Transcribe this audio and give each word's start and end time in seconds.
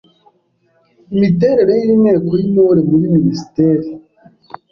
Imiterere 1.13 1.73
y’Inteko 1.83 2.29
y’Intore 2.39 2.79
muri 2.89 3.05
Minisiteri 3.15 3.87